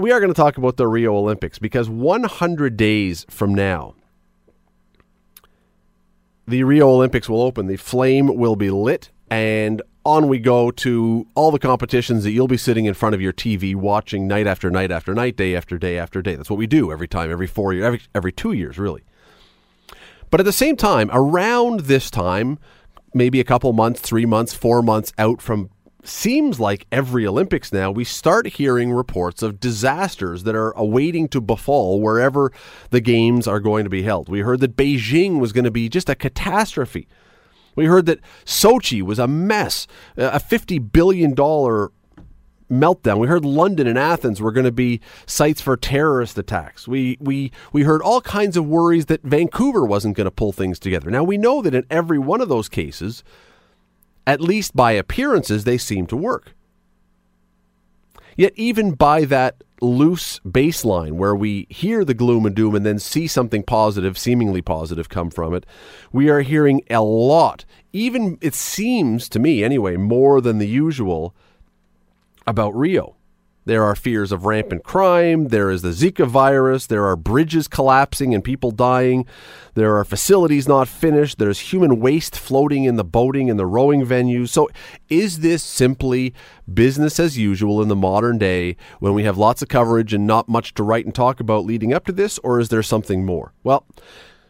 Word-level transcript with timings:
we 0.00 0.12
are 0.12 0.20
going 0.20 0.32
to 0.32 0.36
talk 0.36 0.56
about 0.56 0.76
the 0.76 0.86
Rio 0.86 1.14
Olympics 1.14 1.58
because 1.58 1.88
100 1.88 2.76
days 2.76 3.26
from 3.28 3.54
now, 3.54 3.94
the 6.46 6.64
Rio 6.64 6.88
Olympics 6.88 7.28
will 7.28 7.42
open. 7.42 7.66
The 7.66 7.76
flame 7.76 8.36
will 8.36 8.56
be 8.56 8.70
lit, 8.70 9.10
and 9.30 9.82
on 10.04 10.28
we 10.28 10.38
go 10.38 10.70
to 10.70 11.26
all 11.34 11.50
the 11.50 11.58
competitions 11.58 12.24
that 12.24 12.32
you'll 12.32 12.48
be 12.48 12.56
sitting 12.56 12.86
in 12.86 12.94
front 12.94 13.14
of 13.14 13.20
your 13.20 13.32
TV 13.32 13.74
watching 13.74 14.26
night 14.26 14.46
after 14.46 14.70
night 14.70 14.90
after 14.90 15.14
night, 15.14 15.36
day 15.36 15.54
after 15.54 15.78
day 15.78 15.98
after 15.98 16.22
day. 16.22 16.34
That's 16.34 16.50
what 16.50 16.58
we 16.58 16.66
do 16.66 16.90
every 16.90 17.08
time, 17.08 17.30
every 17.30 17.46
four 17.46 17.72
years, 17.72 17.84
every, 17.84 18.00
every 18.14 18.32
two 18.32 18.52
years, 18.52 18.78
really. 18.78 19.02
But 20.30 20.40
at 20.40 20.46
the 20.46 20.52
same 20.52 20.76
time, 20.76 21.10
around 21.12 21.80
this 21.80 22.10
time, 22.10 22.58
maybe 23.12 23.40
a 23.40 23.44
couple 23.44 23.72
months, 23.72 24.00
three 24.00 24.26
months, 24.26 24.54
four 24.54 24.82
months 24.82 25.12
out 25.18 25.42
from 25.42 25.70
seems 26.04 26.58
like 26.58 26.86
every 26.90 27.26
Olympics 27.26 27.72
now, 27.72 27.90
we 27.90 28.04
start 28.04 28.46
hearing 28.46 28.92
reports 28.92 29.42
of 29.42 29.60
disasters 29.60 30.44
that 30.44 30.54
are 30.54 30.72
awaiting 30.72 31.28
to 31.28 31.40
befall 31.40 32.00
wherever 32.00 32.52
the 32.90 33.00
games 33.00 33.46
are 33.46 33.60
going 33.60 33.84
to 33.84 33.90
be 33.90 34.02
held. 34.02 34.28
We 34.28 34.40
heard 34.40 34.60
that 34.60 34.76
Beijing 34.76 35.40
was 35.40 35.52
going 35.52 35.64
to 35.64 35.70
be 35.70 35.88
just 35.88 36.08
a 36.08 36.14
catastrophe. 36.14 37.08
We 37.76 37.86
heard 37.86 38.06
that 38.06 38.20
Sochi 38.44 39.02
was 39.02 39.18
a 39.18 39.28
mess, 39.28 39.86
a 40.16 40.40
$50 40.40 40.92
billion 40.92 41.34
meltdown. 41.34 43.18
We 43.18 43.26
heard 43.26 43.44
London 43.44 43.86
and 43.86 43.98
Athens 43.98 44.40
were 44.40 44.52
going 44.52 44.64
to 44.64 44.72
be 44.72 45.00
sites 45.26 45.60
for 45.60 45.76
terrorist 45.76 46.38
attacks. 46.38 46.86
We 46.86 47.18
we 47.20 47.50
we 47.72 47.82
heard 47.82 48.00
all 48.00 48.20
kinds 48.20 48.56
of 48.56 48.66
worries 48.66 49.06
that 49.06 49.22
Vancouver 49.22 49.84
wasn't 49.84 50.16
going 50.16 50.26
to 50.26 50.30
pull 50.30 50.52
things 50.52 50.78
together. 50.78 51.10
Now 51.10 51.24
we 51.24 51.36
know 51.36 51.62
that 51.62 51.74
in 51.74 51.84
every 51.90 52.18
one 52.18 52.40
of 52.40 52.48
those 52.48 52.68
cases, 52.68 53.24
at 54.26 54.40
least 54.40 54.76
by 54.76 54.92
appearances, 54.92 55.64
they 55.64 55.78
seem 55.78 56.06
to 56.06 56.16
work. 56.16 56.54
Yet 58.36 58.52
even 58.56 58.92
by 58.92 59.24
that 59.26 59.62
loose 59.82 60.38
baseline 60.40 61.12
where 61.12 61.34
we 61.34 61.66
hear 61.70 62.04
the 62.04 62.14
gloom 62.14 62.46
and 62.46 62.54
doom 62.54 62.74
and 62.74 62.84
then 62.84 62.98
see 62.98 63.26
something 63.26 63.62
positive, 63.62 64.18
seemingly 64.18 64.62
positive, 64.62 65.08
come 65.08 65.30
from 65.30 65.54
it, 65.54 65.66
we 66.12 66.28
are 66.28 66.42
hearing 66.42 66.82
a 66.90 67.02
lot, 67.02 67.64
even 67.92 68.38
it 68.40 68.54
seems 68.54 69.28
to 69.30 69.38
me 69.38 69.64
anyway, 69.64 69.96
more 69.96 70.40
than 70.40 70.58
the 70.58 70.68
usual 70.68 71.34
about 72.46 72.74
Rio. 72.74 73.16
There 73.70 73.84
are 73.84 73.94
fears 73.94 74.32
of 74.32 74.46
rampant 74.46 74.82
crime. 74.82 75.46
There 75.46 75.70
is 75.70 75.82
the 75.82 75.90
Zika 75.90 76.26
virus. 76.26 76.88
There 76.88 77.06
are 77.06 77.14
bridges 77.14 77.68
collapsing 77.68 78.34
and 78.34 78.42
people 78.42 78.72
dying. 78.72 79.26
There 79.74 79.96
are 79.96 80.04
facilities 80.04 80.66
not 80.66 80.88
finished. 80.88 81.38
There's 81.38 81.60
human 81.60 82.00
waste 82.00 82.36
floating 82.36 82.82
in 82.82 82.96
the 82.96 83.04
boating 83.04 83.48
and 83.48 83.60
the 83.60 83.66
rowing 83.66 84.04
venues. 84.04 84.48
So, 84.48 84.68
is 85.08 85.38
this 85.38 85.62
simply 85.62 86.34
business 86.74 87.20
as 87.20 87.38
usual 87.38 87.80
in 87.80 87.86
the 87.86 87.94
modern 87.94 88.38
day 88.38 88.74
when 88.98 89.14
we 89.14 89.22
have 89.22 89.38
lots 89.38 89.62
of 89.62 89.68
coverage 89.68 90.12
and 90.12 90.26
not 90.26 90.48
much 90.48 90.74
to 90.74 90.82
write 90.82 91.04
and 91.04 91.14
talk 91.14 91.38
about 91.38 91.64
leading 91.64 91.92
up 91.92 92.04
to 92.06 92.12
this, 92.12 92.38
or 92.38 92.58
is 92.58 92.70
there 92.70 92.82
something 92.82 93.24
more? 93.24 93.52
Well, 93.62 93.86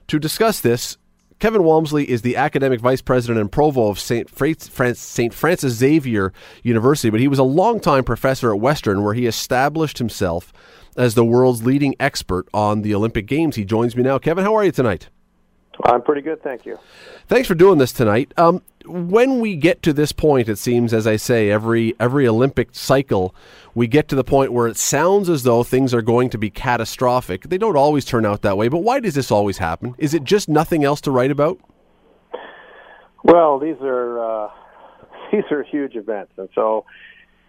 to 0.07 0.19
discuss 0.19 0.61
this, 0.61 0.97
Kevin 1.41 1.63
Wamsley 1.63 2.05
is 2.05 2.21
the 2.21 2.37
academic 2.37 2.81
vice 2.81 3.01
president 3.01 3.41
and 3.41 3.51
provost 3.51 3.93
of 3.93 3.99
St. 3.99 4.97
St. 4.97 5.35
Francis 5.35 5.73
Xavier 5.73 6.35
University, 6.63 7.09
but 7.09 7.19
he 7.19 7.29
was 7.29 7.39
a 7.39 7.45
longtime 7.45 8.05
professor 8.05 8.53
at 8.55 8.61
Western 8.61 9.03
where 9.03 9.15
he 9.15 9.27
established 9.27 9.97
himself 9.97 10.53
as 10.99 11.15
the 11.15 11.25
world's 11.25 11.65
leading 11.65 11.95
expert 11.99 12.47
on 12.53 12.83
the 12.83 12.95
Olympic 12.95 13.27
Games. 13.27 13.57
He 13.57 13.65
joins 13.65 13.97
me 13.97 14.03
now. 14.03 14.19
Kevin, 14.19 14.45
how 14.45 14.55
are 14.55 14.65
you 14.65 14.71
tonight? 14.71 15.09
I'm 15.85 16.03
pretty 16.03 16.21
good, 16.21 16.43
thank 16.43 16.67
you. 16.67 16.79
Thanks 17.27 17.49
for 17.49 17.55
doing 17.55 17.79
this 17.79 17.93
tonight. 17.93 18.35
Um, 18.37 18.63
when 18.87 19.41
we 19.41 19.57
get 19.57 19.83
to 19.83 19.93
this 19.93 20.13
point, 20.13 20.49
it 20.49 20.57
seems, 20.57 20.93
as 20.93 21.07
I 21.07 21.17
say, 21.17 21.51
every 21.51 21.95
every 22.01 22.27
Olympic 22.27 22.71
cycle, 22.73 23.35
we 23.75 23.87
get 23.87 24.09
to 24.09 24.17
the 24.17 24.25
point 24.25 24.53
where 24.53 24.67
it 24.67 24.77
sounds 24.77 25.29
as 25.29 25.43
though 25.43 25.63
things 25.63 25.93
are 25.93 26.03
going 26.03 26.31
to 26.31 26.39
be 26.39 26.51
catastrophic. 26.51 27.43
They 27.45 27.59
don't 27.59 27.77
always 27.77 28.05
turn 28.05 28.25
out 28.25 28.43
that 28.43 28.57
way, 28.57 28.69
but 28.69 28.79
why 28.79 29.01
does 29.01 29.15
this 29.15 29.31
always 29.31 29.59
happen? 29.59 29.95
Is 29.99 30.15
it 30.15 30.25
just 30.25 30.49
nothing 30.49 30.85
else 30.85 31.01
to 31.03 31.11
write 31.11 31.31
about? 31.31 31.59
Well, 33.23 33.59
these 33.59 33.77
are 33.83 34.19
uh, 34.47 34.51
these 35.33 35.45
are 35.51 35.63
huge 35.63 35.97
events, 35.97 36.33
and 36.37 36.49
so 36.55 36.87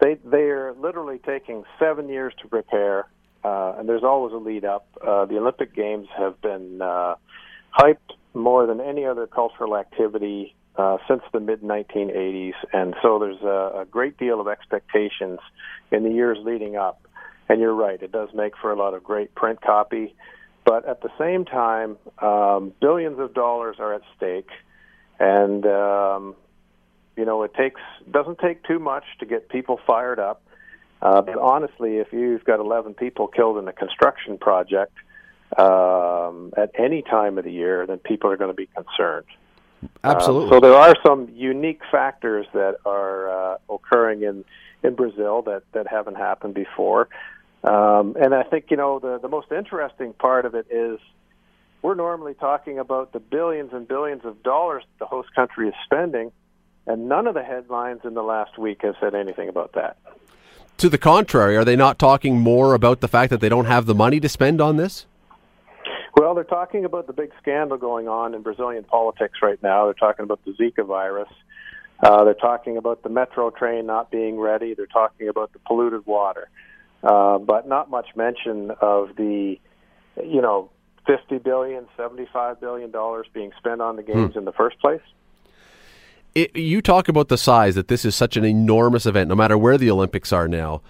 they 0.00 0.16
they 0.24 0.50
are 0.50 0.74
literally 0.74 1.18
taking 1.18 1.64
seven 1.78 2.08
years 2.08 2.34
to 2.42 2.48
prepare, 2.48 3.06
uh, 3.42 3.74
and 3.78 3.88
there's 3.88 4.04
always 4.04 4.34
a 4.34 4.38
lead 4.38 4.64
up. 4.64 4.86
Uh, 5.00 5.24
the 5.24 5.38
Olympic 5.38 5.74
Games 5.74 6.08
have 6.16 6.40
been 6.42 6.82
uh, 6.82 7.14
hyped 7.76 7.96
more 8.34 8.66
than 8.66 8.80
any 8.80 9.04
other 9.04 9.26
cultural 9.26 9.76
activity 9.76 10.54
uh, 10.76 10.96
since 11.08 11.22
the 11.32 11.40
mid 11.40 11.62
1980s, 11.62 12.54
and 12.72 12.94
so 13.02 13.18
there's 13.18 13.42
a, 13.42 13.82
a 13.82 13.84
great 13.84 14.16
deal 14.18 14.40
of 14.40 14.48
expectations 14.48 15.38
in 15.90 16.02
the 16.02 16.10
years 16.10 16.38
leading 16.42 16.76
up. 16.76 17.06
And 17.48 17.60
you're 17.60 17.74
right, 17.74 18.00
it 18.00 18.12
does 18.12 18.30
make 18.34 18.56
for 18.56 18.72
a 18.72 18.76
lot 18.76 18.94
of 18.94 19.04
great 19.04 19.34
print 19.34 19.60
copy, 19.60 20.14
but 20.64 20.88
at 20.88 21.02
the 21.02 21.10
same 21.18 21.44
time, 21.44 21.98
um, 22.18 22.72
billions 22.80 23.18
of 23.18 23.34
dollars 23.34 23.76
are 23.78 23.94
at 23.94 24.02
stake, 24.16 24.48
and 25.18 25.66
um, 25.66 26.36
you 27.16 27.24
know 27.24 27.42
it 27.42 27.52
takes 27.54 27.80
doesn't 28.10 28.38
take 28.38 28.64
too 28.64 28.78
much 28.78 29.04
to 29.20 29.26
get 29.26 29.48
people 29.48 29.78
fired 29.86 30.18
up. 30.18 30.42
Uh, 31.02 31.20
but 31.20 31.36
honestly, 31.36 31.96
if 31.96 32.12
you've 32.12 32.44
got 32.44 32.60
11 32.60 32.94
people 32.94 33.26
killed 33.26 33.58
in 33.58 33.66
a 33.66 33.72
construction 33.72 34.38
project 34.38 34.92
um, 35.58 36.52
at 36.56 36.70
any 36.78 37.02
time 37.02 37.38
of 37.38 37.44
the 37.44 37.50
year, 37.50 37.84
then 37.88 37.98
people 37.98 38.30
are 38.30 38.36
going 38.36 38.50
to 38.50 38.56
be 38.56 38.68
concerned. 38.68 39.26
Absolutely. 40.04 40.44
Um, 40.44 40.50
so 40.50 40.60
there 40.60 40.74
are 40.74 40.94
some 41.04 41.28
unique 41.34 41.80
factors 41.90 42.46
that 42.52 42.76
are 42.84 43.30
uh, 43.54 43.56
occurring 43.68 44.22
in 44.22 44.44
in 44.82 44.94
Brazil 44.94 45.42
that 45.42 45.62
that 45.72 45.86
haven't 45.86 46.16
happened 46.16 46.54
before. 46.54 47.08
Um, 47.64 48.16
and 48.20 48.34
I 48.34 48.42
think 48.42 48.66
you 48.70 48.76
know 48.76 48.98
the 48.98 49.18
the 49.18 49.28
most 49.28 49.52
interesting 49.52 50.12
part 50.12 50.44
of 50.44 50.54
it 50.54 50.66
is 50.70 50.98
we're 51.82 51.94
normally 51.94 52.34
talking 52.34 52.78
about 52.78 53.12
the 53.12 53.20
billions 53.20 53.72
and 53.72 53.86
billions 53.86 54.24
of 54.24 54.42
dollars 54.42 54.84
the 54.98 55.06
host 55.06 55.34
country 55.34 55.68
is 55.68 55.74
spending, 55.84 56.32
and 56.86 57.08
none 57.08 57.26
of 57.26 57.34
the 57.34 57.42
headlines 57.42 58.00
in 58.04 58.14
the 58.14 58.22
last 58.22 58.58
week 58.58 58.82
have 58.82 58.94
said 59.00 59.14
anything 59.14 59.48
about 59.48 59.72
that. 59.74 59.96
To 60.78 60.88
the 60.88 60.98
contrary, 60.98 61.56
are 61.56 61.64
they 61.64 61.76
not 61.76 61.98
talking 61.98 62.40
more 62.40 62.74
about 62.74 63.00
the 63.00 63.08
fact 63.08 63.30
that 63.30 63.40
they 63.40 63.48
don't 63.48 63.66
have 63.66 63.86
the 63.86 63.94
money 63.94 64.18
to 64.20 64.28
spend 64.28 64.60
on 64.60 64.76
this? 64.76 65.06
Well, 66.14 66.34
they're 66.34 66.44
talking 66.44 66.84
about 66.84 67.06
the 67.06 67.12
big 67.12 67.32
scandal 67.40 67.78
going 67.78 68.06
on 68.06 68.34
in 68.34 68.42
Brazilian 68.42 68.84
politics 68.84 69.38
right 69.42 69.60
now. 69.62 69.86
They're 69.86 69.94
talking 69.94 70.24
about 70.24 70.44
the 70.44 70.52
Zika 70.52 70.86
virus. 70.86 71.28
Uh, 72.02 72.24
they're 72.24 72.34
talking 72.34 72.76
about 72.76 73.02
the 73.02 73.08
metro 73.08 73.50
train 73.50 73.86
not 73.86 74.10
being 74.10 74.38
ready. 74.38 74.74
They're 74.74 74.86
talking 74.86 75.28
about 75.28 75.52
the 75.52 75.58
polluted 75.60 76.04
water, 76.04 76.50
uh, 77.02 77.38
but 77.38 77.66
not 77.66 77.90
much 77.90 78.08
mention 78.16 78.72
of 78.80 79.16
the, 79.16 79.58
you 80.22 80.42
know, 80.42 80.70
fifty 81.06 81.38
billion, 81.38 81.86
seventy-five 81.96 82.60
billion 82.60 82.90
dollars 82.90 83.26
being 83.32 83.52
spent 83.56 83.80
on 83.80 83.96
the 83.96 84.02
games 84.02 84.32
hmm. 84.32 84.38
in 84.40 84.44
the 84.44 84.52
first 84.52 84.78
place. 84.80 85.00
It, 86.34 86.56
you 86.56 86.82
talk 86.82 87.08
about 87.08 87.28
the 87.28 87.38
size 87.38 87.74
that 87.74 87.88
this 87.88 88.04
is 88.04 88.16
such 88.16 88.36
an 88.36 88.44
enormous 88.44 89.06
event, 89.06 89.28
no 89.28 89.34
matter 89.34 89.56
where 89.56 89.78
the 89.78 89.90
Olympics 89.90 90.32
are 90.32 90.48
now. 90.48 90.82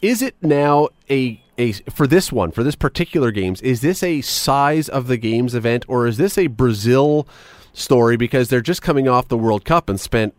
Is 0.00 0.22
it 0.22 0.36
now 0.42 0.88
a 1.08 1.42
a 1.62 1.72
for 1.90 2.06
this 2.06 2.32
one 2.32 2.50
for 2.50 2.62
this 2.62 2.74
particular 2.74 3.30
games 3.30 3.60
is 3.62 3.80
this 3.80 4.02
a 4.02 4.20
size 4.20 4.88
of 4.88 5.06
the 5.06 5.16
games 5.16 5.54
event 5.54 5.84
or 5.88 6.06
is 6.06 6.16
this 6.16 6.36
a 6.36 6.48
Brazil 6.48 7.26
story 7.72 8.16
because 8.16 8.48
they're 8.48 8.60
just 8.60 8.82
coming 8.82 9.08
off 9.08 9.28
the 9.28 9.38
World 9.38 9.64
Cup 9.64 9.88
and 9.88 10.00
spent 10.00 10.34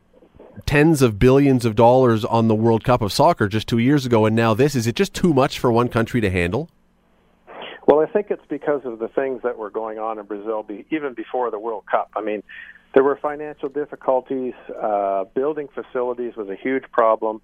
tens 0.66 1.02
of 1.02 1.18
billions 1.18 1.66
of 1.66 1.76
dollars 1.76 2.24
on 2.26 2.48
the 2.48 2.56
World 2.56 2.84
Cup 2.84 3.02
of 3.02 3.12
soccer 3.12 3.48
just 3.48 3.68
2 3.68 3.80
years 3.80 4.06
ago 4.06 4.26
and 4.26 4.36
now 4.36 4.54
this 4.54 4.76
is 4.76 4.86
it 4.86 4.96
just 4.96 5.14
too 5.14 5.34
much 5.34 5.58
for 5.58 5.72
one 5.72 5.90
country 5.90 6.22
to 6.22 6.30
handle? 6.30 6.70
Well, 7.86 8.00
I 8.00 8.06
think 8.06 8.28
it's 8.30 8.46
because 8.48 8.82
of 8.86 9.00
the 9.00 9.10
things 9.10 9.42
that 9.44 9.58
were 9.58 9.70
going 9.70 10.00
on 10.00 10.18
in 10.18 10.26
Brazil 10.26 10.64
be, 10.64 10.86
even 10.90 11.14
before 11.14 11.52
the 11.52 11.60
World 11.60 11.84
Cup. 11.86 12.12
I 12.16 12.22
mean, 12.22 12.42
there 12.94 13.04
were 13.04 13.18
financial 13.18 13.68
difficulties. 13.68 14.54
Uh, 14.82 15.26
building 15.34 15.68
facilities 15.68 16.36
was 16.38 16.48
a 16.48 16.56
huge 16.56 16.84
problem 16.92 17.42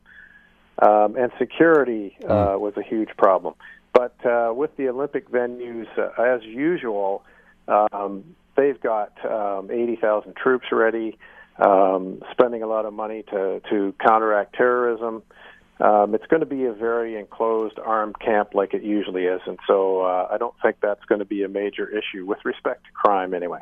um, 0.82 1.16
and 1.16 1.32
security 1.38 2.18
uh, 2.24 2.28
mm. 2.28 2.60
was 2.60 2.74
a 2.78 2.84
huge 2.84 3.10
problem. 3.18 3.56
But 3.94 4.16
uh, 4.26 4.54
with 4.54 4.76
the 4.78 4.90
Olympic 4.90 5.30
venues, 5.30 5.88
uh, 5.98 6.22
as 6.22 6.44
usual, 6.44 7.24
um, 7.68 8.36
they've 8.56 8.80
got 8.80 9.14
um, 9.26 9.70
80,000 9.72 10.36
troops 10.36 10.68
ready, 10.72 11.18
um, 11.58 12.22
spending 12.32 12.64
a 12.64 12.68
lot 12.68 12.86
of 12.86 12.94
money 12.94 13.24
to, 13.24 13.62
to 13.70 13.94
counteract 14.00 14.56
terrorism. 14.56 15.24
Um, 15.80 16.14
it's 16.14 16.26
going 16.28 16.42
to 16.42 16.46
be 16.46 16.66
a 16.66 16.74
very 16.74 17.16
enclosed 17.18 17.80
armed 17.80 18.20
camp 18.20 18.54
like 18.54 18.74
it 18.74 18.84
usually 18.84 19.26
is. 19.26 19.42
And 19.46 19.58
so 19.66 20.02
uh, 20.02 20.28
I 20.30 20.38
don't 20.38 20.56
think 20.62 20.78
that's 20.82 21.04
going 21.06 21.20
to 21.20 21.26
be 21.26 21.44
a 21.44 21.48
major 21.48 21.90
issue 21.90 22.26
with 22.26 22.40
respect 22.44 22.84
to 22.86 22.92
crime, 22.92 23.34
anyway. 23.34 23.60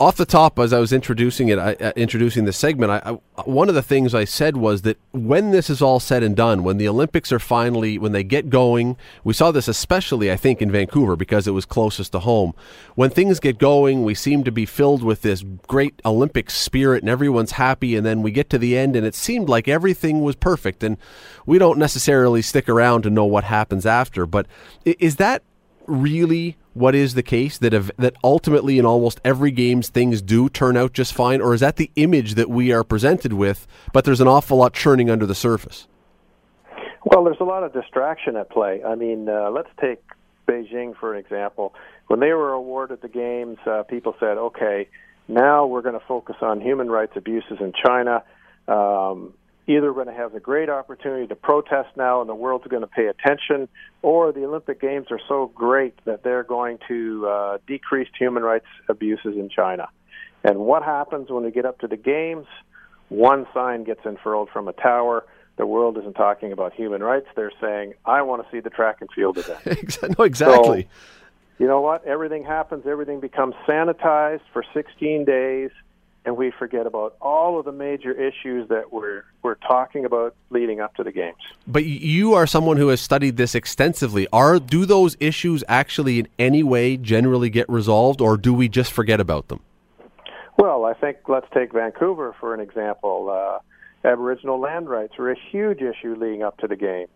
Off 0.00 0.16
the 0.16 0.24
top, 0.24 0.60
as 0.60 0.72
I 0.72 0.78
was 0.78 0.92
introducing 0.92 1.48
it, 1.48 1.58
I, 1.58 1.74
uh, 1.74 1.92
introducing 1.96 2.44
the 2.44 2.52
segment, 2.52 2.92
I, 2.92 3.18
I, 3.36 3.42
one 3.42 3.68
of 3.68 3.74
the 3.74 3.82
things 3.82 4.14
I 4.14 4.24
said 4.24 4.56
was 4.56 4.82
that 4.82 4.96
when 5.10 5.50
this 5.50 5.68
is 5.68 5.82
all 5.82 5.98
said 5.98 6.22
and 6.22 6.36
done, 6.36 6.62
when 6.62 6.76
the 6.76 6.86
Olympics 6.86 7.32
are 7.32 7.40
finally, 7.40 7.98
when 7.98 8.12
they 8.12 8.22
get 8.22 8.48
going, 8.48 8.96
we 9.24 9.32
saw 9.34 9.50
this 9.50 9.66
especially, 9.66 10.30
I 10.30 10.36
think, 10.36 10.62
in 10.62 10.70
Vancouver 10.70 11.16
because 11.16 11.48
it 11.48 11.50
was 11.50 11.64
closest 11.64 12.12
to 12.12 12.20
home. 12.20 12.54
When 12.94 13.10
things 13.10 13.40
get 13.40 13.58
going, 13.58 14.04
we 14.04 14.14
seem 14.14 14.44
to 14.44 14.52
be 14.52 14.66
filled 14.66 15.02
with 15.02 15.22
this 15.22 15.44
great 15.66 16.00
Olympic 16.04 16.48
spirit 16.50 17.02
and 17.02 17.10
everyone's 17.10 17.52
happy, 17.52 17.96
and 17.96 18.06
then 18.06 18.22
we 18.22 18.30
get 18.30 18.48
to 18.50 18.58
the 18.58 18.78
end 18.78 18.94
and 18.94 19.04
it 19.04 19.16
seemed 19.16 19.48
like 19.48 19.66
everything 19.66 20.22
was 20.22 20.36
perfect, 20.36 20.84
and 20.84 20.96
we 21.44 21.58
don't 21.58 21.78
necessarily 21.78 22.40
stick 22.40 22.68
around 22.68 23.02
to 23.02 23.10
know 23.10 23.24
what 23.24 23.44
happens 23.44 23.84
after. 23.84 24.26
But 24.26 24.46
is 24.84 25.16
that 25.16 25.42
really 25.88 26.56
what 26.74 26.94
is 26.94 27.14
the 27.14 27.22
case 27.22 27.58
that 27.58 27.72
have, 27.72 27.90
that 27.96 28.14
ultimately 28.22 28.78
in 28.78 28.86
almost 28.86 29.20
every 29.24 29.50
games 29.50 29.88
things 29.88 30.22
do 30.22 30.48
turn 30.48 30.76
out 30.76 30.92
just 30.92 31.12
fine, 31.12 31.40
or 31.40 31.54
is 31.54 31.60
that 31.60 31.76
the 31.76 31.90
image 31.96 32.34
that 32.34 32.48
we 32.48 32.72
are 32.72 32.84
presented 32.84 33.32
with? 33.32 33.66
But 33.92 34.04
there's 34.04 34.20
an 34.20 34.28
awful 34.28 34.58
lot 34.58 34.74
churning 34.74 35.10
under 35.10 35.26
the 35.26 35.34
surface. 35.34 35.88
Well, 37.04 37.24
there's 37.24 37.40
a 37.40 37.44
lot 37.44 37.62
of 37.62 37.72
distraction 37.72 38.36
at 38.36 38.50
play. 38.50 38.82
I 38.84 38.94
mean, 38.94 39.28
uh, 39.28 39.50
let's 39.50 39.70
take 39.80 40.00
Beijing 40.46 40.96
for 40.96 41.14
an 41.14 41.20
example. 41.20 41.74
When 42.06 42.20
they 42.20 42.32
were 42.32 42.52
awarded 42.52 43.02
the 43.02 43.08
games, 43.08 43.58
uh, 43.66 43.82
people 43.82 44.14
said, 44.20 44.38
"Okay, 44.38 44.88
now 45.26 45.66
we're 45.66 45.82
going 45.82 45.98
to 45.98 46.06
focus 46.06 46.36
on 46.40 46.60
human 46.60 46.90
rights 46.90 47.12
abuses 47.16 47.58
in 47.60 47.72
China." 47.72 48.22
Um, 48.66 49.34
either 49.68 49.92
going 49.92 50.06
to 50.06 50.12
have 50.14 50.34
a 50.34 50.40
great 50.40 50.70
opportunity 50.70 51.26
to 51.26 51.36
protest 51.36 51.90
now 51.96 52.20
and 52.20 52.28
the 52.28 52.34
world's 52.34 52.66
going 52.66 52.80
to 52.80 52.88
pay 52.88 53.06
attention, 53.06 53.68
or 54.02 54.32
the 54.32 54.44
Olympic 54.44 54.80
Games 54.80 55.08
are 55.10 55.20
so 55.28 55.52
great 55.54 55.94
that 56.06 56.24
they're 56.24 56.42
going 56.42 56.78
to 56.88 57.28
uh, 57.28 57.58
decrease 57.66 58.08
human 58.18 58.42
rights 58.42 58.66
abuses 58.88 59.36
in 59.36 59.50
China. 59.50 59.88
And 60.42 60.58
what 60.58 60.82
happens 60.82 61.30
when 61.30 61.44
we 61.44 61.50
get 61.50 61.66
up 61.66 61.78
to 61.80 61.86
the 61.86 61.96
Games? 61.96 62.46
One 63.10 63.46
sign 63.52 63.84
gets 63.84 64.00
unfurled 64.04 64.48
from 64.50 64.68
a 64.68 64.72
tower. 64.72 65.26
The 65.56 65.66
world 65.66 65.98
isn't 65.98 66.14
talking 66.14 66.52
about 66.52 66.72
human 66.72 67.02
rights. 67.02 67.26
They're 67.36 67.52
saying, 67.60 67.94
I 68.06 68.22
want 68.22 68.44
to 68.44 68.48
see 68.50 68.60
the 68.60 68.70
track 68.70 68.98
and 69.00 69.10
field 69.14 69.38
event. 69.66 70.18
no, 70.18 70.24
exactly. 70.24 70.82
So, 70.82 70.88
you 71.58 71.66
know 71.66 71.80
what? 71.80 72.06
Everything 72.06 72.44
happens. 72.44 72.86
Everything 72.86 73.20
becomes 73.20 73.54
sanitized 73.68 74.42
for 74.52 74.64
16 74.72 75.24
days 75.24 75.70
and 76.24 76.36
we 76.36 76.50
forget 76.50 76.86
about 76.86 77.16
all 77.20 77.58
of 77.58 77.64
the 77.64 77.72
major 77.72 78.12
issues 78.12 78.68
that 78.68 78.92
we're 78.92 79.24
we're 79.42 79.54
talking 79.54 80.04
about 80.04 80.34
leading 80.50 80.80
up 80.80 80.94
to 80.96 81.04
the 81.04 81.12
games. 81.12 81.36
But 81.66 81.84
you 81.84 82.34
are 82.34 82.46
someone 82.46 82.76
who 82.76 82.88
has 82.88 83.00
studied 83.00 83.36
this 83.36 83.54
extensively. 83.54 84.26
Are 84.32 84.58
do 84.58 84.84
those 84.84 85.16
issues 85.20 85.64
actually 85.68 86.18
in 86.18 86.28
any 86.38 86.62
way 86.62 86.96
generally 86.96 87.50
get 87.50 87.68
resolved, 87.68 88.20
or 88.20 88.36
do 88.36 88.52
we 88.52 88.68
just 88.68 88.92
forget 88.92 89.20
about 89.20 89.48
them? 89.48 89.60
Well, 90.58 90.84
I 90.84 90.94
think 90.94 91.18
let's 91.28 91.46
take 91.54 91.72
Vancouver 91.72 92.34
for 92.38 92.52
an 92.52 92.60
example. 92.60 93.30
Uh, 93.30 93.58
Aboriginal 94.06 94.60
land 94.60 94.88
rights 94.88 95.14
were 95.18 95.30
a 95.30 95.36
huge 95.50 95.80
issue 95.80 96.14
leading 96.14 96.42
up 96.42 96.56
to 96.58 96.68
the 96.68 96.76
games, 96.76 97.08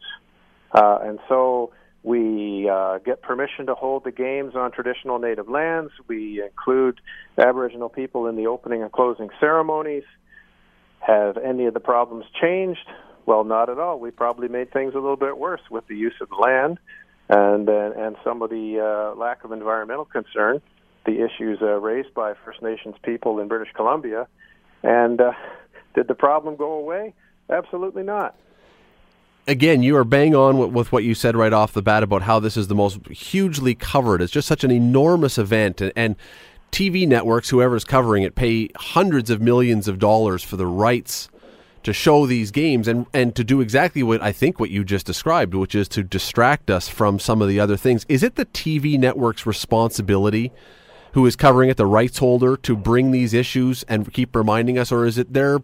uh, 0.72 0.98
and 1.02 1.18
so 1.28 1.72
we 2.02 2.68
uh, 2.68 2.98
get 2.98 3.22
permission 3.22 3.66
to 3.66 3.74
hold 3.74 4.04
the 4.04 4.10
games 4.10 4.54
on 4.56 4.72
traditional 4.72 5.18
native 5.18 5.48
lands. 5.48 5.92
We 6.08 6.42
include 6.42 7.00
Aboriginal 7.38 7.88
people 7.88 8.26
in 8.26 8.36
the 8.36 8.48
opening 8.48 8.82
and 8.82 8.90
closing 8.90 9.30
ceremonies. 9.38 10.02
Have 10.98 11.36
any 11.36 11.66
of 11.66 11.74
the 11.74 11.80
problems 11.80 12.24
changed? 12.40 12.88
Well, 13.24 13.44
not 13.44 13.68
at 13.68 13.78
all. 13.78 14.00
We 14.00 14.10
probably 14.10 14.48
made 14.48 14.72
things 14.72 14.94
a 14.94 14.98
little 14.98 15.16
bit 15.16 15.38
worse 15.38 15.60
with 15.70 15.86
the 15.86 15.96
use 15.96 16.14
of 16.20 16.28
the 16.28 16.34
land 16.36 16.78
and 17.28 17.68
uh, 17.68 17.92
and 17.96 18.16
some 18.24 18.42
of 18.42 18.50
the 18.50 18.80
uh, 18.80 19.18
lack 19.18 19.44
of 19.44 19.52
environmental 19.52 20.04
concern, 20.04 20.60
the 21.06 21.24
issues 21.24 21.58
uh, 21.62 21.78
raised 21.80 22.12
by 22.14 22.34
First 22.44 22.62
Nations 22.62 22.96
people 23.04 23.38
in 23.38 23.46
British 23.46 23.72
Columbia. 23.74 24.26
And 24.82 25.20
uh, 25.20 25.32
did 25.94 26.08
the 26.08 26.14
problem 26.14 26.56
go 26.56 26.72
away? 26.72 27.14
Absolutely 27.48 28.02
not 28.02 28.36
again, 29.52 29.82
you 29.82 29.96
are 29.96 30.04
bang 30.04 30.34
on 30.34 30.58
with, 30.58 30.70
with, 30.70 30.92
what 30.92 31.04
you 31.04 31.14
said 31.14 31.36
right 31.36 31.52
off 31.52 31.72
the 31.72 31.82
bat 31.82 32.02
about 32.02 32.22
how 32.22 32.40
this 32.40 32.56
is 32.56 32.66
the 32.66 32.74
most 32.74 33.06
hugely 33.08 33.74
covered. 33.74 34.22
It's 34.22 34.32
just 34.32 34.48
such 34.48 34.64
an 34.64 34.70
enormous 34.70 35.38
event, 35.38 35.80
and, 35.80 35.92
and 35.94 36.16
TV 36.72 37.06
networks, 37.06 37.50
whoever's 37.50 37.84
covering 37.84 38.22
it, 38.22 38.34
pay 38.34 38.70
hundreds 38.76 39.28
of 39.30 39.40
millions 39.40 39.86
of 39.86 39.98
dollars 39.98 40.42
for 40.42 40.56
the 40.56 40.66
rights 40.66 41.28
to 41.82 41.92
show 41.92 42.26
these 42.26 42.50
games 42.50 42.86
and 42.86 43.06
and 43.12 43.34
to 43.34 43.42
do 43.42 43.60
exactly 43.60 44.02
what 44.04 44.22
I 44.22 44.32
think 44.32 44.58
what 44.58 44.70
you 44.70 44.84
just 44.84 45.04
described, 45.04 45.54
which 45.54 45.74
is 45.74 45.88
to 45.88 46.02
distract 46.02 46.70
us 46.70 46.88
from 46.88 47.18
some 47.18 47.42
of 47.42 47.48
the 47.48 47.60
other 47.60 47.76
things. 47.76 48.06
Is 48.08 48.22
it 48.22 48.36
the 48.36 48.46
TV 48.46 48.98
network's 48.98 49.44
responsibility? 49.46 50.52
Who 51.12 51.26
is 51.26 51.36
covering 51.36 51.68
it, 51.70 51.76
the 51.76 51.86
rights 51.86 52.18
holder, 52.18 52.56
to 52.56 52.76
bring 52.76 53.10
these 53.10 53.34
issues 53.34 53.82
and 53.84 54.12
keep 54.12 54.34
reminding 54.34 54.78
us, 54.78 54.90
or 54.90 55.06
is 55.06 55.18
it 55.18 55.32
their 55.32 55.60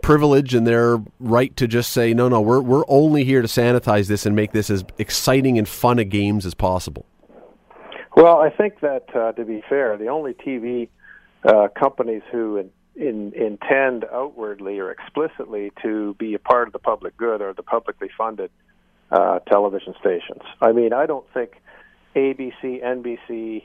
privilege 0.00 0.54
and 0.54 0.66
their 0.66 1.02
right 1.18 1.56
to 1.56 1.66
just 1.66 1.92
say, 1.92 2.14
no, 2.14 2.28
no, 2.28 2.40
we're 2.40 2.60
we're 2.60 2.84
only 2.88 3.24
here 3.24 3.42
to 3.42 3.48
sanitize 3.48 4.08
this 4.08 4.26
and 4.26 4.34
make 4.34 4.52
this 4.52 4.70
as 4.70 4.84
exciting 4.98 5.58
and 5.58 5.68
fun 5.68 5.98
a 5.98 6.04
games 6.04 6.46
as 6.46 6.54
possible? 6.54 7.06
Well, 8.16 8.38
I 8.38 8.50
think 8.50 8.80
that 8.80 9.06
uh, 9.14 9.32
to 9.32 9.44
be 9.44 9.62
fair, 9.68 9.96
the 9.96 10.08
only 10.08 10.34
TV 10.34 10.88
uh, 11.44 11.68
companies 11.78 12.22
who 12.30 12.58
in, 12.58 12.70
in, 12.94 13.32
intend 13.34 14.04
outwardly 14.12 14.78
or 14.78 14.90
explicitly 14.90 15.72
to 15.82 16.14
be 16.18 16.34
a 16.34 16.38
part 16.38 16.68
of 16.68 16.72
the 16.72 16.78
public 16.78 17.16
good 17.16 17.40
are 17.40 17.54
the 17.54 17.62
publicly 17.62 18.10
funded 18.16 18.50
uh, 19.10 19.38
television 19.40 19.94
stations. 19.98 20.42
I 20.60 20.72
mean, 20.72 20.92
I 20.92 21.06
don't 21.06 21.26
think 21.32 21.60
ABC, 22.14 22.82
NBC, 22.84 23.64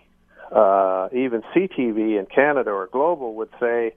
uh, 0.51 1.09
even 1.11 1.41
CTV 1.55 2.19
in 2.19 2.27
Canada 2.33 2.71
or 2.71 2.87
global 2.87 3.35
would 3.35 3.49
say 3.59 3.93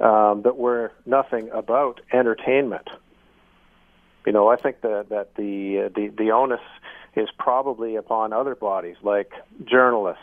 um, 0.00 0.42
that 0.42 0.56
we're 0.56 0.90
nothing 1.04 1.48
about 1.52 2.00
entertainment. 2.12 2.88
You 4.26 4.32
know, 4.32 4.48
I 4.48 4.56
think 4.56 4.80
that 4.80 5.08
that 5.10 5.34
the 5.36 5.86
uh, 5.86 5.88
the 5.94 6.08
the 6.08 6.32
onus 6.32 6.60
is 7.14 7.28
probably 7.38 7.96
upon 7.96 8.32
other 8.32 8.54
bodies 8.54 8.96
like 9.02 9.32
journalists 9.64 10.22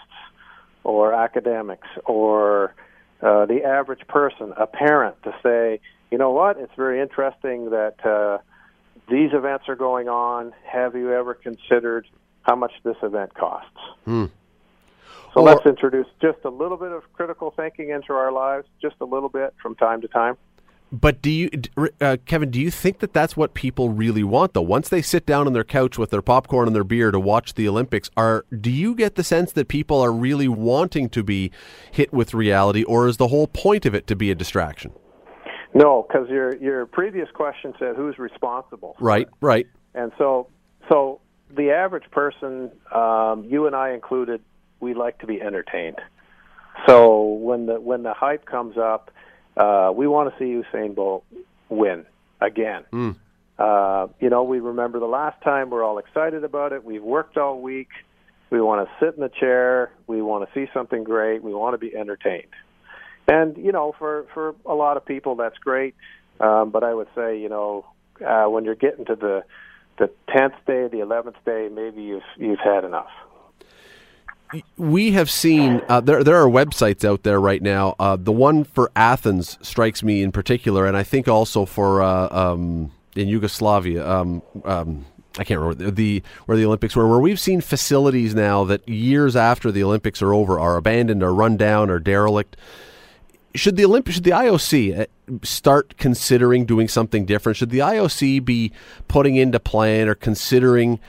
or 0.84 1.14
academics 1.14 1.88
or 2.06 2.76
uh, 3.22 3.46
the 3.46 3.64
average 3.64 4.06
person, 4.08 4.54
a 4.58 4.68
parent, 4.68 5.16
to 5.24 5.34
say, 5.42 5.80
you 6.12 6.18
know 6.18 6.32
what, 6.32 6.58
it's 6.58 6.74
very 6.76 7.02
interesting 7.02 7.70
that 7.70 8.06
uh, 8.06 8.38
these 9.10 9.32
events 9.34 9.66
are 9.70 9.76
going 9.76 10.10
on. 10.10 10.54
Have 10.70 10.96
you 10.96 11.14
ever 11.14 11.34
considered 11.34 12.06
how 12.42 12.56
much 12.56 12.74
this 12.84 12.98
event 13.02 13.34
costs? 13.34 13.80
Hmm. 14.06 14.26
So 15.34 15.42
or, 15.42 15.44
let's 15.44 15.66
introduce 15.66 16.08
just 16.22 16.40
a 16.46 16.50
little 16.50 16.78
bit 16.78 16.92
of 16.92 17.02
critical 17.14 17.52
thinking 17.56 17.90
into 17.90 18.14
our 18.14 18.32
lives, 18.32 18.68
just 18.82 18.96
a 19.02 19.06
little 19.06 19.30
bit 19.30 19.54
from 19.62 19.76
time 19.76 20.02
to 20.02 20.08
time. 20.08 20.38
But 20.92 21.24
do 21.24 21.32
you, 21.32 21.50
uh, 22.00 22.18
Kevin? 22.28 22.52
Do 22.52 22.62
you 22.62 22.70
think 22.70 23.00
that 23.00 23.14
that's 23.14 23.36
what 23.36 23.56
people 23.56 23.90
really 23.90 24.24
want, 24.24 24.54
though? 24.54 24.62
Once 24.62 24.90
they 24.90 25.02
sit 25.02 25.26
down 25.26 25.48
on 25.48 25.54
their 25.54 25.64
couch 25.64 25.98
with 25.98 26.12
their 26.12 26.22
popcorn 26.22 26.68
and 26.68 26.76
their 26.76 26.84
beer 26.84 27.10
to 27.10 27.20
watch 27.20 27.56
the 27.56 27.68
Olympics, 27.68 28.12
are 28.16 28.46
do 28.56 28.70
you 28.70 28.94
get 28.94 29.16
the 29.16 29.24
sense 29.24 29.52
that 29.54 29.68
people 29.68 30.00
are 30.00 30.14
really 30.14 30.48
wanting 30.48 31.10
to 31.10 31.24
be 31.24 31.50
hit 31.92 32.14
with 32.14 32.36
reality, 32.36 32.84
or 32.84 33.08
is 33.08 33.18
the 33.18 33.30
whole 33.30 33.48
point 33.48 33.88
of 33.88 33.96
it 33.96 34.06
to 34.06 34.16
be 34.16 34.30
a 34.30 34.36
distraction? 34.36 34.94
No, 35.74 36.06
because 36.08 36.30
your 36.30 36.56
your 36.58 36.86
previous 36.86 37.28
question 37.34 37.74
said 37.80 37.96
who's 37.96 38.20
responsible. 38.20 38.96
Right, 39.00 39.28
right. 39.42 39.66
And 39.96 40.12
so, 40.20 40.48
so 40.92 41.22
the 41.50 41.72
average 41.72 42.10
person, 42.12 42.72
um, 42.94 43.46
you 43.50 43.66
and 43.66 43.76
I 43.76 43.94
included, 43.94 44.42
we 44.84 44.94
like 44.94 45.20
to 45.20 45.28
be 45.28 45.42
entertained. 45.42 46.00
So 46.88 47.24
when 47.24 47.66
the 47.66 47.80
when 47.80 48.04
the 48.04 48.14
hype 48.14 48.46
comes 48.46 48.78
up, 48.78 49.12
uh, 49.58 49.92
we 49.96 50.08
want 50.08 50.32
to 50.32 50.40
see 50.40 50.46
Usain 50.46 50.94
Bolt 50.96 51.24
win 51.70 52.06
again. 52.42 52.84
Mm. 52.92 53.16
Uh, 53.58 54.08
you 54.20 54.30
know, 54.30 54.44
we 54.44 54.60
remember 54.60 55.00
the 55.00 55.06
last 55.06 55.42
time. 55.44 55.70
We're 55.70 55.84
all 55.84 56.00
excited 56.00 56.44
about 56.44 56.74
it. 56.74 56.84
We've 56.84 57.04
worked 57.04 57.38
all 57.38 57.62
week. 57.62 57.90
We 58.50 58.62
want 58.62 58.88
to 58.88 59.06
sit 59.06 59.16
in 59.16 59.22
the 59.22 59.30
chair. 59.30 59.92
We 60.08 60.22
want 60.22 60.48
to 60.48 60.54
see 60.54 60.70
something 60.74 61.04
great. 61.04 61.42
We 61.44 61.54
want 61.54 61.74
to 61.74 61.78
be 61.78 61.96
entertained. 61.96 62.54
And 63.28 63.58
you 63.58 63.72
know, 63.72 63.96
for 63.98 64.26
for 64.34 64.56
a 64.66 64.74
lot 64.74 64.98
of 64.98 65.06
people, 65.06 65.36
that's 65.36 65.58
great. 65.58 65.96
Um, 66.40 66.72
but 66.72 66.84
I 66.84 66.94
would 66.94 67.08
say, 67.16 67.40
you 67.40 67.50
know, 67.50 67.86
uh, 68.26 68.46
when 68.46 68.66
you're 68.66 68.76
getting 68.76 69.06
to 69.06 69.16
the 69.16 69.44
the 70.00 70.10
tenth 70.36 70.56
day, 70.66 70.88
the 70.88 71.00
eleventh 71.00 71.38
day, 71.46 71.70
maybe 71.72 72.02
you've 72.02 72.24
you've 72.38 72.60
had 72.60 72.84
enough 72.84 73.12
we 74.78 75.12
have 75.12 75.30
seen 75.30 75.82
uh, 75.90 76.02
there 76.02 76.24
there 76.24 76.38
are 76.38 76.48
websites 76.48 77.06
out 77.06 77.24
there 77.24 77.40
right 77.40 77.62
now. 77.62 77.96
Uh, 78.00 78.16
the 78.16 78.32
one 78.32 78.64
for 78.64 78.92
Athens 78.96 79.58
strikes 79.62 80.04
me 80.04 80.22
in 80.22 80.32
particular, 80.32 80.86
and 80.86 80.96
I 80.96 81.04
think 81.04 81.28
also 81.28 81.66
for 81.66 82.02
uh, 82.02 82.30
um, 82.30 82.92
in 83.16 83.28
Yugoslavia. 83.28 84.08
Um, 84.08 84.42
um, 84.66 85.06
I 85.38 85.44
can't 85.44 85.60
remember 85.60 85.92
the 85.92 86.22
where 86.46 86.58
the 86.58 86.66
Olympics 86.66 86.96
were. 86.96 87.08
Where 87.08 87.20
we've 87.20 87.40
seen 87.40 87.62
facilities 87.62 88.36
now 88.36 88.64
that 88.66 88.88
years 88.88 89.36
after 89.36 89.72
the 89.72 89.84
Olympics 89.84 90.22
are 90.22 90.34
over 90.34 90.60
are 90.60 90.78
abandoned 90.78 91.24
or 91.24 91.34
run 91.34 91.58
down 91.58 91.90
or 91.90 92.00
derelict. 92.00 92.56
Should 93.56 93.76
the 93.76 93.86
Olympic 93.86 94.16
should 94.16 94.24
the 94.24 94.32
IOC 94.32 95.00
uh, 95.00 95.06
start 95.44 95.96
considering 95.98 96.66
doing 96.66 96.88
something 96.88 97.26
different? 97.26 97.56
Should 97.56 97.70
the 97.70 97.80
IOC 97.80 98.44
be 98.44 98.72
putting 99.08 99.36
into 99.36 99.60
plan 99.60 100.08
or 100.08 100.16
considering 100.16 101.00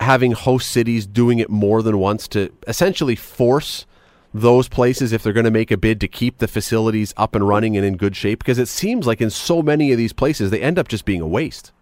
having 0.00 0.32
host 0.32 0.70
cities 0.70 1.06
doing 1.06 1.38
it 1.38 1.50
more 1.50 1.82
than 1.82 1.98
once 1.98 2.26
to 2.28 2.50
essentially 2.66 3.14
force 3.14 3.86
those 4.32 4.68
places 4.68 5.12
if 5.12 5.22
they're 5.22 5.32
going 5.32 5.44
to 5.44 5.50
make 5.50 5.70
a 5.70 5.76
bid 5.76 6.00
to 6.00 6.08
keep 6.08 6.38
the 6.38 6.48
facilities 6.48 7.12
up 7.16 7.34
and 7.34 7.46
running 7.46 7.76
and 7.76 7.84
in 7.84 7.96
good 7.96 8.16
shape? 8.16 8.38
Because 8.38 8.58
it 8.58 8.68
seems 8.68 9.06
like 9.06 9.20
in 9.20 9.30
so 9.30 9.62
many 9.62 9.92
of 9.92 9.98
these 9.98 10.12
places, 10.12 10.50
they 10.50 10.60
end 10.60 10.78
up 10.78 10.88
just 10.88 11.04
being 11.04 11.20
a 11.20 11.26
waste. 11.26 11.72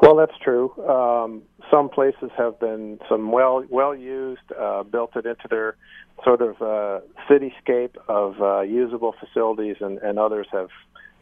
Well, 0.00 0.16
that's 0.16 0.36
true. 0.42 0.72
Um, 0.88 1.42
some 1.70 1.88
places 1.88 2.30
have 2.36 2.58
been 2.58 2.98
some 3.08 3.30
well 3.32 3.64
well 3.68 3.94
used, 3.94 4.40
uh, 4.58 4.82
built 4.82 5.14
it 5.14 5.26
into 5.26 5.46
their 5.48 5.76
sort 6.24 6.40
of 6.42 6.60
uh, 6.60 7.00
cityscape 7.28 7.96
of 8.08 8.40
uh, 8.40 8.60
usable 8.62 9.14
facilities, 9.20 9.76
and, 9.80 9.98
and 9.98 10.18
others 10.18 10.46
have 10.52 10.68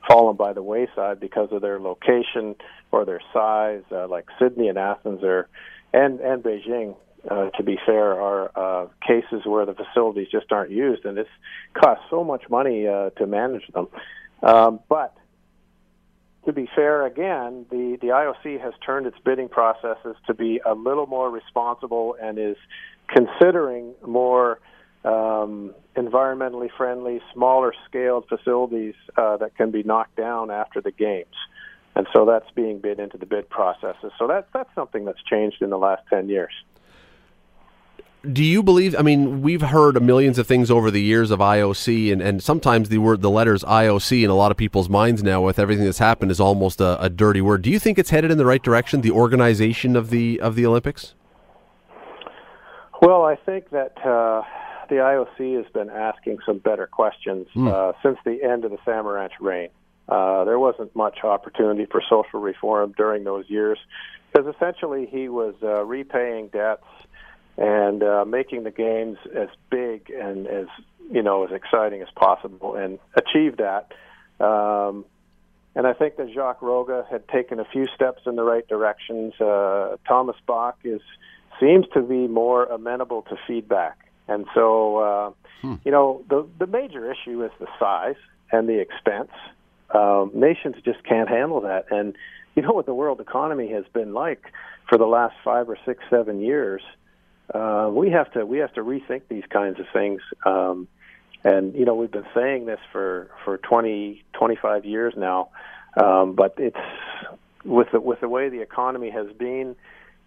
fallen 0.09 0.37
by 0.37 0.53
the 0.53 0.63
wayside 0.63 1.21
because 1.21 1.49
of 1.53 1.61
their 1.61 1.81
location 1.81 2.55
or 2.93 3.05
their 3.05 3.21
size. 3.33 3.83
Uh, 3.91 4.07
like 4.09 4.27
Sydney 4.39 4.69
and 4.69 4.79
Athens 4.79 5.23
are, 5.23 5.49
and 5.93 6.21
and 6.21 6.43
Beijing, 6.43 6.97
uh, 7.31 7.51
to 7.51 7.63
be 7.63 7.79
fair, 7.85 8.21
are 8.21 8.51
uh, 8.55 8.87
cases 9.07 9.43
where 9.45 9.67
the 9.67 9.75
facilities 9.75 10.29
just 10.31 10.53
aren't 10.53 10.71
used, 10.71 11.05
and 11.05 11.19
it's 11.19 11.31
costs 11.75 12.05
so 12.11 12.25
much 12.25 12.49
money 12.51 12.87
uh, 12.87 13.11
to 13.11 13.27
manage 13.27 13.67
them. 13.69 13.89
Um, 14.43 14.81
but 14.89 15.17
to 16.49 16.53
be 16.53 16.69
fair, 16.75 17.05
again, 17.05 17.67
the, 17.71 17.99
the 18.01 18.09
IOC 18.09 18.61
has 18.63 18.73
turned 18.85 19.07
its 19.07 19.19
bidding 19.23 19.49
processes 19.49 20.17
to 20.27 20.35
be 20.35 20.61
a 20.65 20.75
little 20.75 21.07
more 21.07 21.31
responsible 21.31 22.17
and 22.23 22.39
is 22.39 22.57
considering 23.09 23.93
more 24.07 24.59
um, 25.05 25.75
environmentally 25.97 26.71
friendly, 26.77 27.21
smaller 27.35 27.75
scaled 27.87 28.27
facilities 28.29 28.95
uh, 29.17 29.37
that 29.37 29.57
can 29.57 29.71
be 29.71 29.83
knocked 29.83 30.17
down 30.17 30.51
after 30.51 30.81
the 30.81 30.91
games. 30.91 31.35
And 31.99 32.07
so 32.15 32.25
that's 32.25 32.51
being 32.53 32.79
bid 32.79 32.99
into 32.99 33.19
the 33.19 33.27
bid 33.27 33.51
processes. 33.51 34.13
So 34.19 34.27
that's 34.27 34.47
that's 34.55 34.75
something 34.75 35.05
that's 35.05 35.23
changed 35.25 35.61
in 35.61 35.69
the 35.69 35.79
last 35.79 36.03
10 36.09 36.31
years 36.31 36.53
do 38.33 38.43
you 38.43 38.63
believe? 38.63 38.97
I 38.99 39.03
mean, 39.03 39.43
we've 39.43 39.63
heard 39.63 40.01
millions 40.03 40.39
of 40.39 40.47
things 40.47 40.71
over 40.71 40.91
the 40.91 41.01
years 41.01 41.31
of 41.31 41.39
IOC, 41.39 42.13
and, 42.13 42.21
and 42.21 42.43
sometimes 42.43 42.89
the 42.89 42.99
word, 42.99 43.23
the 43.23 43.31
letters 43.31 43.63
IOC, 43.63 44.25
in 44.25 44.31
a 44.31 44.35
lot 44.35 44.51
of 44.51 44.57
people's 44.57 44.89
minds 44.89 45.23
now, 45.23 45.41
with 45.41 45.59
everything 45.59 45.85
that's 45.85 45.99
happened, 45.99 46.31
is 46.31 46.41
almost 46.41 46.81
a, 46.81 47.01
a 47.03 47.09
dirty 47.09 47.41
word. 47.41 47.63
Do 47.63 47.71
you 47.71 47.79
think 47.79 47.99
it's 47.99 48.11
headed 48.11 48.31
in 48.31 48.39
the 48.39 48.45
right 48.45 48.63
direction? 48.63 49.03
The 49.03 49.13
organization 49.13 49.95
of 49.95 50.11
the 50.11 50.41
of 50.41 50.57
the 50.57 50.67
Olympics. 50.67 51.15
Well, 53.01 53.25
I 53.25 53.37
think 53.37 53.71
that 53.71 53.97
uh, 53.99 54.43
the 54.89 54.97
IOC 54.97 55.57
has 55.57 55.73
been 55.73 55.89
asking 55.89 56.39
some 56.45 56.59
better 56.59 56.89
questions 56.89 57.47
mm. 57.55 57.73
uh, 57.73 57.93
since 58.03 58.19
the 58.25 58.43
end 58.43 58.65
of 58.65 58.73
the 58.73 58.79
Samaranch 58.79 59.31
reign. 59.41 59.69
Uh, 60.09 60.45
there 60.45 60.59
wasn't 60.59 60.95
much 60.97 61.19
opportunity 61.23 61.87
for 61.87 62.03
social 62.09 62.41
reform 62.41 62.95
during 62.97 63.25
those 63.25 63.45
years 63.49 63.79
because 64.33 64.55
essentially 64.55 65.07
he 65.07 65.29
was 65.29 65.55
uh, 65.63 65.85
repaying 65.85 66.49
debts 66.49 66.85
and 67.57 68.03
uh, 68.03 68.25
making 68.25 68.63
the 68.63 68.71
games 68.71 69.19
as 69.35 69.49
big 69.71 70.11
and 70.11 70.47
as 70.47 70.67
you 71.11 71.23
know 71.23 71.45
as 71.45 71.53
exciting 71.53 72.01
as 72.03 72.09
possible, 72.15 72.75
and 72.75 72.99
achieved 73.15 73.59
that. 73.59 73.93
Um, 74.45 75.05
and 75.75 75.87
I 75.87 75.93
think 75.93 76.17
that 76.17 76.33
Jacques 76.33 76.61
Rogge 76.61 77.09
had 77.11 77.29
taken 77.29 77.61
a 77.61 77.65
few 77.65 77.87
steps 77.95 78.23
in 78.27 78.37
the 78.37 78.43
right 78.43 78.67
directions. 78.67 79.35
Uh, 79.41 79.97
Thomas 80.07 80.37
Bach 80.47 80.79
is 80.85 81.01
seems 81.61 81.87
to 81.95 82.01
be 82.01 82.29
more 82.29 82.65
amenable 82.67 83.23
to 83.23 83.37
feedback, 83.47 84.11
and 84.29 84.47
so 84.55 84.97
uh, 84.99 85.31
hmm. 85.63 85.75
you 85.85 85.91
know 85.91 86.23
the 86.29 86.47
the 86.59 86.67
major 86.67 87.11
issue 87.11 87.45
is 87.45 87.51
the 87.59 87.67
size 87.79 88.17
and 88.53 88.69
the 88.69 88.81
expense. 88.81 89.31
Um, 89.95 90.31
nations 90.35 90.77
just 90.85 91.03
can't 91.05 91.29
handle 91.29 91.63
that, 91.63 91.87
and 91.91 92.15
you 92.55 92.63
know 92.63 92.73
what 92.73 92.87
the 92.87 92.95
world 92.95 93.21
economy 93.21 93.71
has 93.73 93.85
been 93.93 94.13
like 94.13 94.43
for 94.89 94.99
the 94.99 95.07
last 95.07 95.35
five 95.45 95.69
or 95.69 95.79
six, 95.85 96.03
seven 96.11 96.41
years. 96.41 96.83
Uh, 97.55 97.89
we 97.93 98.11
have 98.11 98.31
to 98.33 98.45
we 98.45 98.59
have 98.59 98.73
to 98.75 98.83
rethink 98.83 99.23
these 99.29 99.45
kinds 99.51 99.81
of 99.81 99.87
things. 99.93 100.21
Um, 100.45 100.89
and 101.45 101.75
you 101.75 101.85
know 101.85 101.95
we've 101.95 102.11
been 102.11 102.27
saying 102.35 102.67
this 102.67 102.81
for 102.93 103.31
for 103.45 103.59
20 103.59 104.25
25 104.33 104.85
years 104.85 105.15
now, 105.17 105.51
um, 105.97 106.35
but 106.35 106.55
it's 106.59 106.77
with 107.65 107.89
the 107.93 108.01
with 108.01 108.21
the 108.21 108.29
way 108.29 108.49
the 108.49 108.61
economy 108.61 109.11
has 109.11 109.29
been, 109.39 109.77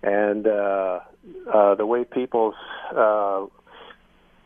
and 0.04 0.48
uh, 0.48 1.00
uh, 1.54 1.76
the 1.76 1.86
way 1.86 2.04
people's 2.04 2.56
uh, 2.96 3.46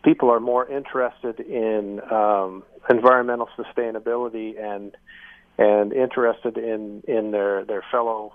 people 0.05 0.29
are 0.31 0.39
more 0.39 0.69
interested 0.69 1.39
in 1.39 1.99
um, 2.11 2.63
environmental 2.89 3.49
sustainability 3.57 4.57
and 4.57 4.95
and 5.57 5.91
interested 5.91 6.57
in 6.57 7.01
in 7.07 7.31
their 7.31 7.65
their 7.65 7.83
fellow 7.91 8.33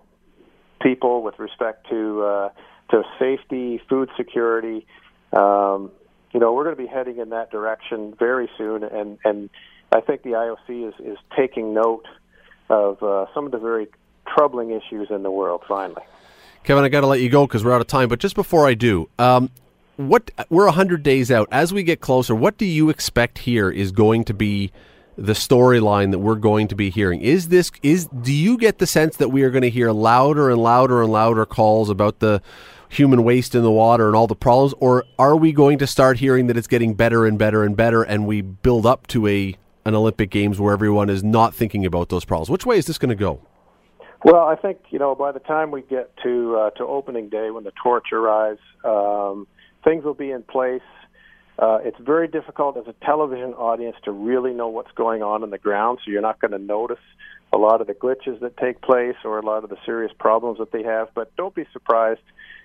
people 0.82 1.22
with 1.22 1.38
respect 1.38 1.88
to 1.88 2.22
uh, 2.22 2.48
to 2.90 3.02
safety, 3.18 3.80
food 3.88 4.10
security. 4.16 4.86
Um, 5.32 5.92
you 6.32 6.40
know, 6.40 6.52
we're 6.52 6.64
going 6.64 6.76
to 6.76 6.82
be 6.82 6.88
heading 6.88 7.18
in 7.18 7.30
that 7.30 7.50
direction 7.50 8.14
very 8.18 8.50
soon, 8.58 8.82
and 8.82 9.18
and 9.24 9.48
I 9.92 10.00
think 10.00 10.22
the 10.22 10.30
IOC 10.30 10.88
is 10.88 10.94
is 10.98 11.18
taking 11.36 11.72
note 11.72 12.06
of 12.68 13.02
uh, 13.02 13.26
some 13.32 13.46
of 13.46 13.52
the 13.52 13.58
very 13.58 13.88
troubling 14.26 14.70
issues 14.70 15.08
in 15.10 15.22
the 15.22 15.30
world. 15.30 15.62
Finally, 15.68 16.02
Kevin, 16.64 16.84
I 16.84 16.88
got 16.88 17.02
to 17.02 17.06
let 17.06 17.20
you 17.20 17.28
go 17.28 17.46
because 17.46 17.64
we're 17.64 17.72
out 17.72 17.80
of 17.80 17.86
time. 17.86 18.08
But 18.08 18.18
just 18.18 18.34
before 18.34 18.66
I 18.66 18.74
do, 18.74 19.08
um, 19.18 19.50
what 20.08 20.30
we're 20.48 20.68
hundred 20.68 21.02
days 21.02 21.30
out. 21.30 21.48
As 21.50 21.72
we 21.72 21.82
get 21.82 22.00
closer, 22.00 22.34
what 22.34 22.56
do 22.58 22.64
you 22.64 22.90
expect 22.90 23.38
here 23.38 23.70
is 23.70 23.92
going 23.92 24.24
to 24.24 24.34
be? 24.34 24.72
the 25.18 25.32
storyline 25.34 26.12
that 26.12 26.20
we're 26.20 26.34
going 26.34 26.66
to 26.66 26.74
be 26.74 26.88
hearing 26.88 27.20
is 27.20 27.48
this 27.48 27.70
is 27.82 28.06
do 28.06 28.32
you 28.32 28.56
get 28.56 28.78
the 28.78 28.86
sense 28.86 29.18
that 29.18 29.28
we 29.28 29.42
are 29.42 29.50
going 29.50 29.60
to 29.60 29.68
hear 29.68 29.90
louder 29.90 30.48
and 30.48 30.62
louder 30.62 31.02
and 31.02 31.12
louder 31.12 31.44
calls 31.44 31.90
about 31.90 32.20
the 32.20 32.40
human 32.90 33.22
waste 33.22 33.54
in 33.54 33.62
the 33.62 33.70
water 33.70 34.08
and 34.08 34.16
all 34.16 34.26
the 34.26 34.36
problems, 34.36 34.74
or 34.78 35.04
are 35.18 35.36
we 35.36 35.52
going 35.52 35.78
to 35.78 35.86
start 35.86 36.18
hearing 36.18 36.48
that 36.48 36.56
it's 36.56 36.66
getting 36.66 36.92
better 36.94 37.24
and 37.24 37.38
better 37.38 37.64
and 37.64 37.76
better, 37.76 38.02
and 38.02 38.26
we 38.26 38.42
build 38.42 38.84
up 38.84 39.06
to 39.06 39.26
a 39.26 39.56
an 39.86 39.94
Olympic 39.94 40.30
Games 40.30 40.60
where 40.60 40.74
everyone 40.74 41.08
is 41.08 41.24
not 41.24 41.54
thinking 41.54 41.86
about 41.86 42.10
those 42.10 42.24
problems? 42.24 42.50
Which 42.50 42.66
way 42.66 42.76
is 42.76 42.86
this 42.86 42.98
going 42.98 43.08
to 43.10 43.14
go? 43.14 43.40
Well, 44.24 44.44
I 44.46 44.56
think 44.56 44.80
you 44.90 44.98
know 44.98 45.14
by 45.14 45.32
the 45.32 45.38
time 45.38 45.70
we 45.70 45.82
get 45.82 46.14
to 46.24 46.56
uh, 46.56 46.70
to 46.70 46.84
opening 46.84 47.30
day 47.30 47.50
when 47.50 47.64
the 47.64 47.72
torch 47.82 48.12
arrives, 48.12 48.60
um, 48.84 49.46
things 49.84 50.04
will 50.04 50.14
be 50.14 50.30
in 50.30 50.42
place. 50.42 50.82
Uh, 51.58 51.78
it's 51.82 51.98
very 52.00 52.26
difficult 52.26 52.76
as 52.76 52.86
a 52.86 52.94
television 53.04 53.52
audience 53.54 53.96
to 54.04 54.12
really 54.12 54.52
know 54.52 54.68
what's 54.68 54.92
going 54.92 55.22
on 55.22 55.42
in 55.42 55.50
the 55.50 55.58
ground, 55.58 55.98
so 56.04 56.10
you're 56.10 56.22
not 56.22 56.40
going 56.40 56.52
to 56.52 56.58
notice 56.58 56.98
a 57.52 57.58
lot 57.58 57.80
of 57.80 57.86
the 57.86 57.94
glitches 57.94 58.40
that 58.40 58.56
take 58.56 58.80
place 58.80 59.16
or 59.24 59.38
a 59.38 59.44
lot 59.44 59.62
of 59.64 59.70
the 59.70 59.76
serious 59.84 60.12
problems 60.18 60.58
that 60.58 60.72
they 60.72 60.82
have. 60.82 61.08
But 61.14 61.34
don't 61.36 61.54
be 61.54 61.66
surprised 61.72 62.20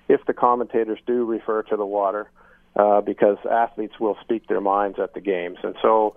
if 0.07 0.25
the 0.25 0.33
commentators 0.33 0.99
do 1.05 1.25
refer 1.25 1.63
to 1.63 1.75
the 1.75 1.85
water, 1.85 2.29
uh, 2.75 3.01
because 3.01 3.37
athletes 3.49 3.99
will 3.99 4.17
speak 4.21 4.47
their 4.47 4.61
minds 4.61 4.97
at 4.99 5.13
the 5.13 5.21
games, 5.21 5.57
and 5.63 5.75
so 5.81 6.15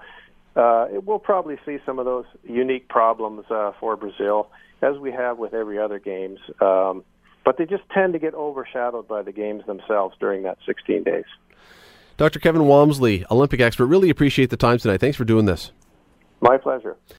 uh, 0.56 0.88
we'll 1.04 1.18
probably 1.18 1.56
see 1.64 1.78
some 1.86 1.98
of 1.98 2.04
those 2.04 2.24
unique 2.44 2.88
problems 2.88 3.44
uh, 3.50 3.72
for 3.80 3.96
Brazil, 3.96 4.50
as 4.82 4.96
we 4.98 5.12
have 5.12 5.38
with 5.38 5.54
every 5.54 5.78
other 5.78 5.98
games. 5.98 6.38
Um, 6.60 7.04
but 7.48 7.56
they 7.56 7.64
just 7.64 7.88
tend 7.94 8.12
to 8.12 8.18
get 8.18 8.34
overshadowed 8.34 9.08
by 9.08 9.22
the 9.22 9.32
games 9.32 9.64
themselves 9.64 10.14
during 10.20 10.42
that 10.42 10.58
16 10.66 11.02
days. 11.02 11.24
Dr. 12.18 12.40
Kevin 12.40 12.60
Wamsley, 12.60 13.24
Olympic 13.30 13.58
expert, 13.58 13.86
really 13.86 14.10
appreciate 14.10 14.50
the 14.50 14.56
time 14.58 14.76
tonight. 14.76 15.00
Thanks 15.00 15.16
for 15.16 15.24
doing 15.24 15.46
this. 15.46 15.72
My 16.42 16.58
pleasure. 16.58 16.98